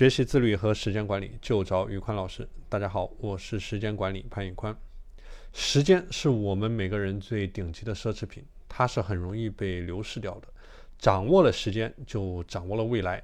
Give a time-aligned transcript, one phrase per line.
[0.00, 2.48] 学习自律和时间管理就找宇宽老师。
[2.70, 4.74] 大家好，我是时间管理潘宇宽。
[5.52, 10.48] 时间是我们每个人最顶级的奢侈品，它是很容易被流逝掉的。
[10.98, 13.22] 掌握了时间，就掌握了未来。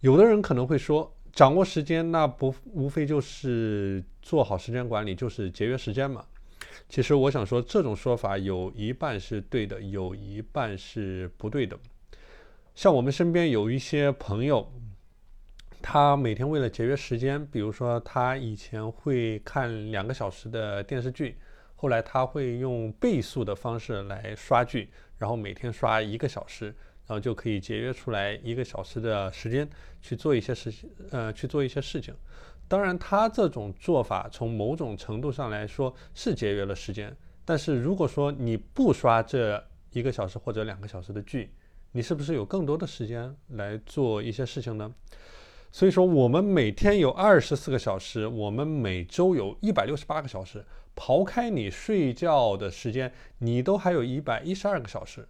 [0.00, 6.24] 有的人可能会说，掌握时间那不无非就是做好时间管理，就是节约时间嘛。
[6.88, 11.78] 其实我想说，这种说法有一半是对的，有一半是不对的。
[12.74, 14.72] 像我们身边有一些朋友。
[15.82, 21.36] 他每天为了节约时间，比如说他以前会看两个小时的电视剧，
[21.74, 26.66] 后来他会用倍速的方式来刷剧，然后每天刷一个小时，
[27.06, 29.68] 然后就可以节约出来一个小时的时间
[30.00, 32.14] 去做一些事情，呃，去做一些事情。
[32.68, 39.60] 当然，他这种做法从某种程度上来说是节约了时间，但是如果说你不刷这
[39.90, 41.52] 一个小时或者两个小时的剧，
[41.90, 44.94] 你是不是有更多的时间来做一些事情呢？
[45.72, 50.64] 所以说，我们每天有二十四个小时，我们每周有一百六十八个小时。
[50.96, 55.26] 刨开你睡觉的时间，你都还有一百一十二个小时。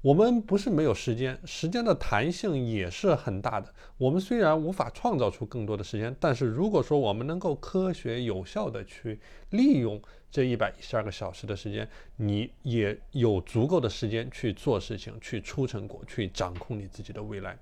[0.00, 3.72] 我们不是没有时间，时间的弹性也是很大的。
[3.98, 17.56] 我们虽然无法创造出更多的时间，但是如果说我们能够科学有效的去利用这一百一十二个小时的时间，你也有足够的时间去做事情，去出成果，去掌控你自己的未来。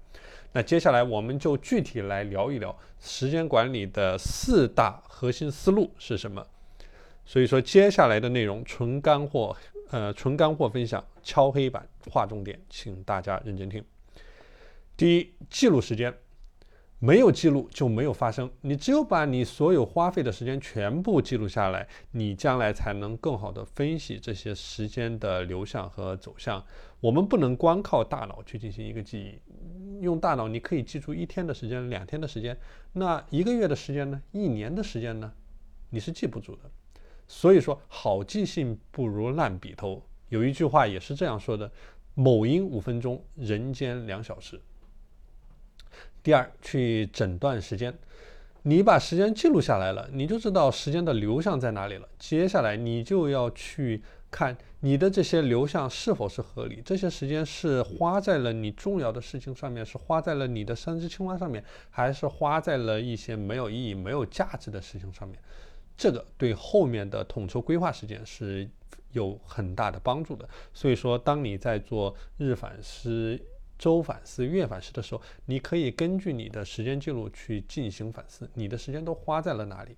[0.53, 6.47] 那接下来我们就具体来聊一聊时间管理的四大核心思路是什么。
[7.25, 9.57] 所以说，接下来的内容纯干货，
[9.91, 13.85] 呃，纯干货分享，敲黑板划重点，请大家认真听。
[14.97, 16.13] 第一，记录时间。
[17.03, 26.63] 没有记录就没有发生，你只有把你所有花费的时间全部记录下来，你将来才能更好的分析这些时间的流向和走向。
[27.01, 32.55] 我们不能光靠大脑去进行一个记忆，用大脑你可以记住一天的时间、两天的时间，
[32.93, 34.21] 那一个月的时间呢？
[34.33, 35.33] 一年的时间呢？
[35.89, 36.71] 你是记不住的。
[37.27, 40.05] 所以说，好记性不如烂笔头。
[40.29, 41.73] 有一句话也是这样说的：
[42.13, 44.61] 某音五分钟，人间两小时。
[46.23, 47.97] 第二，去诊断时间。
[48.63, 52.07] 你把时间记录下来了，你就知道时间的流向在哪里了。
[52.19, 56.83] 接下来，你就要去看你的这些流向是否是合理。
[56.85, 65.39] 这些时间是花在了你重要的事情上面，是花在了你的三只青蛙上面，还是花在了一些没有意义、没有价值的事情上面？
[65.97, 68.69] 这个对后面的统筹规划时间是
[69.13, 70.47] 有很大的帮助的。
[70.75, 73.41] 所以说，当你在做日反思。
[73.81, 79.97] 周反思、月反思的时候，你可以根据你的时间记录去进行反思，你的时间都花在了哪里？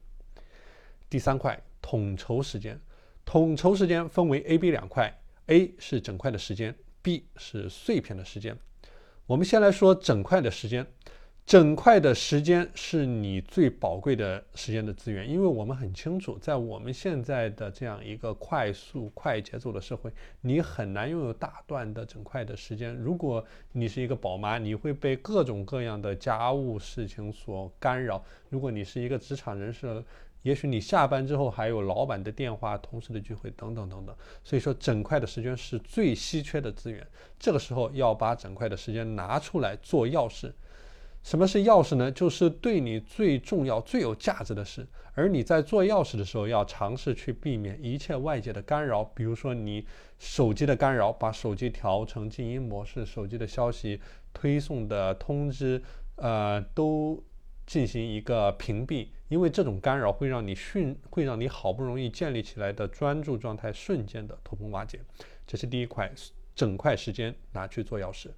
[1.10, 2.80] 第三块，统筹时间。
[3.24, 5.12] 统筹时间分为 A、B 两块
[5.46, 6.72] ，A 是整块的时间
[7.02, 8.56] ，B 是碎片的时间。
[9.26, 10.86] 我们先来说整块的时间。
[11.44, 20.10] 整块的时间是你最宝贵的时间的资源，因为我们很清楚，在我们现在的这样一个快速、快节奏的社会，
[20.40, 22.94] 你很难拥有大段的整块的时间。
[22.96, 30.02] 如果你是一个宝妈，你会被各种各样的家务事情所干扰；如果你是一个职场人士，
[30.42, 34.16] 也许你下班之后还有老板的电话、同事的聚会等等等等。
[34.42, 37.06] 所以说，整块的时间是最稀缺的资源。
[37.38, 40.54] 这个时候要把整块的时间拿出来做要事。
[41.22, 42.10] 什么是钥匙呢？
[42.10, 44.86] 就是对你最重要、最有价值的事。
[45.14, 49.86] 而你在做钥匙的时候，要尝试去避免一切外界的干扰，比如说你
[50.18, 54.00] 手机的干扰，把手机调成静音模式，手机的消息
[54.32, 55.80] 推送的通知，
[56.16, 57.22] 呃，都
[57.66, 64.98] 进行一个屏蔽，因为这种干扰会让你迅，会让你好不容易建立起来的专注状态瞬间的土崩瓦解。
[65.46, 66.10] 这是第一块，
[66.54, 68.28] 整块时间拿去做钥匙。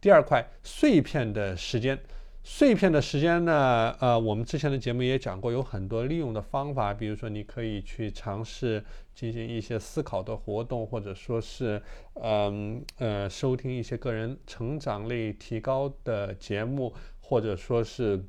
[0.00, 1.98] 第二块，碎片的时间。
[2.42, 3.94] 碎片的时间呢？
[4.00, 6.94] 呃，我们之前的节目也讲过，有很多利用的方法。
[6.94, 8.82] 比如说，你可以去尝试
[9.14, 11.80] 进行一些思考的活动，或者说是，
[12.14, 18.24] 嗯呃，收听一些个人成长类提高的节目，或者说是，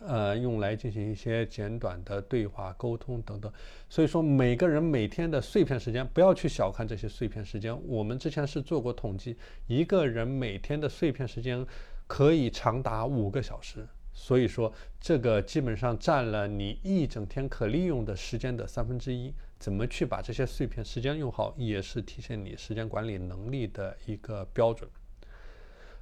[0.00, 3.52] 呃，用来进行一些简短的对话沟通等等。
[3.90, 7.78] 所以说，每个人每天的碎片时间，不要去小看这些碎片时间。
[7.86, 11.64] 我们之前是做过统计，一个人每天的碎片时间。
[12.06, 19.32] 可以长达五个小时，所以说这个基本上占了你一整天可利用的时间的三分之一。
[19.58, 24.88] 怎么去把这些碎片时间用好，也是体现你时间管理能力的一个标准。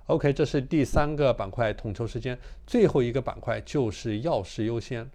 [0.06, 2.36] OK，这是第三个板块，统筹时间。
[2.66, 5.08] 最后一个板块就是要事优先。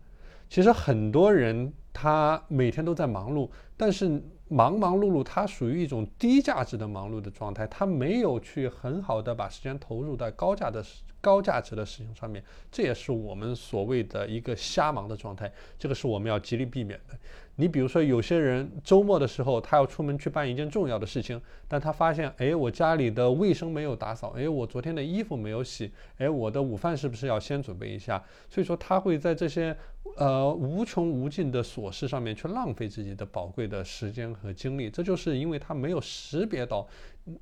[0.49, 4.21] 其实很多人他每天都在忙碌，但是。
[4.49, 10.83] 忙忙碌碌，它属于一种低价值的忙碌的状态，它没有去很好的把时间投入在高价的
[11.19, 17.17] 高价值的事情上面，这也是我们所谓的一个瞎忙的状态，这个是我们要极力避免的。
[17.59, 28.23] 你比如说，有些人周末的时候，他要出门去办一件重要的事情，但他发现，哎，我家里的卫生没有打扫，哎，我昨天的衣服没有洗，哎，我的午饭是不是要先准备一下？
[28.47, 29.75] 所以说，他会在这些
[30.17, 36.87] 呃无穷无尽的琐事上面去浪费自己的宝贵的时间和精力，这就是因为他没有识别到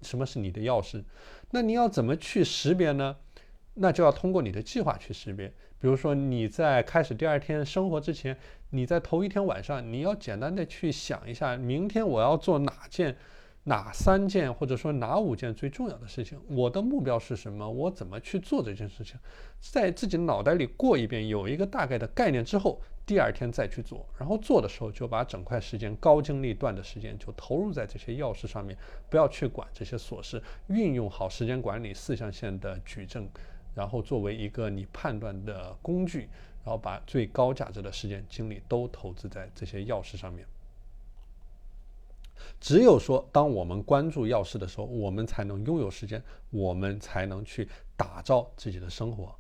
[0.02, 1.04] 什么是你的钥匙。
[1.52, 3.16] 那你要怎么去识别呢？
[3.76, 5.48] 那就要通过你的计划去识别。
[5.80, 8.36] 比如说你在开始第二天生活之前，
[8.70, 13.16] 你在头一天晚上，你要简单的去想一下，明天我要做哪件、
[13.66, 19.20] 哪三件，或者说哪五件最重要的事情，我的目标是什么，我怎么去做这件事情，
[19.60, 28.78] 在自己脑袋里过一遍，有一个大概的概念之后，第二天再去做，然后做的时候就把整块时间、高精力段的时间就投入在这些要事上面，
[29.10, 33.30] 不要去管这些琐事，运用好时间管理四象限的矩阵。
[33.74, 36.30] 然后作为一个你判断的工具，
[36.64, 40.46] 然后把最高价值的时间精力都投资在这些钥匙上面。
[42.60, 49.36] 只有说，当我们关注钥匙的时候，我们才能拥有时间，我们才能去打造自己的生活。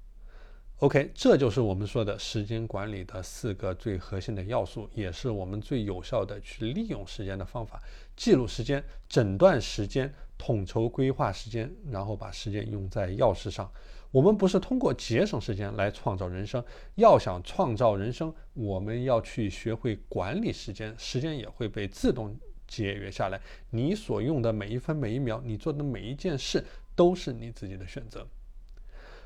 [0.79, 7.81] OK，这就是我们说的时间管理的四个最核心的要素，也是我们最有效的去利用时间的方法：
[8.15, 13.71] 记录时间、诊断时间、统筹规划时间，然后把时间用在钥匙上。
[14.11, 16.63] 我们不是通过节省时间来创造人生，
[16.95, 23.39] 要想创造人生，我们要去学会管理时间，时间也会被自动节约下来。
[23.69, 26.63] 你所用的每一分每一秒，你做的每一件事，
[26.95, 28.27] 都是你自己的选择。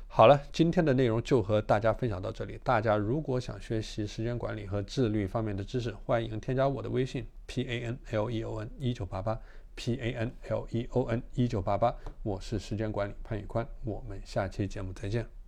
[0.06, 2.58] 好了，今天的内容就和大家分享到这里。
[2.64, 9.40] 大家如果想学习时间管理和自律方面的知识，欢迎添加我的微信 p a n l e o n 一九八八。
[9.76, 15.39] P A N L E O N 一九八八，我是时间管理潘宇宽，我们下期节目再见。